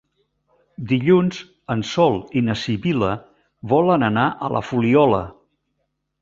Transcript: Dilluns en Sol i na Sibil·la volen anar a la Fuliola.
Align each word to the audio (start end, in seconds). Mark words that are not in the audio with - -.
Dilluns 0.91 1.41
en 1.75 1.83
Sol 1.89 2.17
i 2.41 2.43
na 2.47 2.55
Sibil·la 2.61 3.11
volen 3.75 4.07
anar 4.09 4.25
a 4.49 4.51
la 4.57 4.63
Fuliola. 4.71 5.23